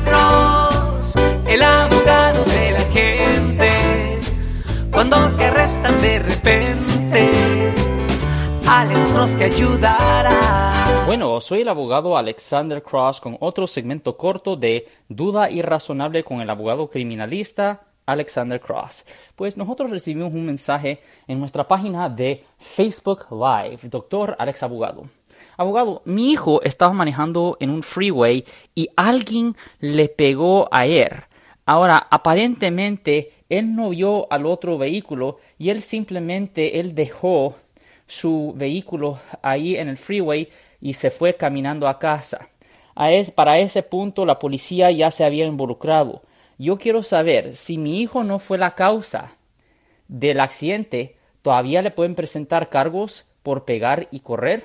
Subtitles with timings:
[0.00, 1.14] Cross,
[1.46, 4.20] el abogado de la gente.
[4.90, 5.50] Cuando te
[6.00, 7.74] de repente,
[9.44, 11.04] ayudará.
[11.06, 16.48] Bueno, soy el abogado Alexander Cross con otro segmento corto de Duda Irrazonable con el
[16.48, 19.04] abogado criminalista Alexander Cross.
[19.36, 25.04] Pues nosotros recibimos un mensaje en nuestra página de Facebook Live, doctor Alex Abogado.
[25.56, 28.44] Abogado, mi hijo estaba manejando en un freeway
[28.74, 31.12] y alguien le pegó a él.
[31.66, 37.54] Ahora, aparentemente, él no vio al otro vehículo y él simplemente, él dejó
[38.06, 40.48] su vehículo ahí en el freeway
[40.80, 42.46] y se fue caminando a casa.
[43.34, 46.22] para ese punto, la policía ya se había involucrado.
[46.58, 49.36] Yo quiero saber si mi hijo no fue la causa
[50.08, 54.64] del accidente, ¿todavía le pueden presentar cargos por pegar y correr?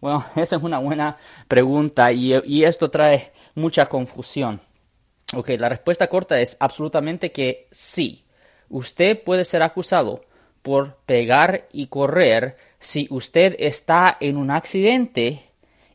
[0.00, 1.16] Bueno, esa es una buena
[1.48, 4.60] pregunta y, esto trae mucha confusión.
[5.34, 8.24] Ok, la respuesta corta es absolutamente que sí.
[8.68, 10.24] Usted puede ser acusado
[10.62, 15.50] por pegar y correr si usted está en un accidente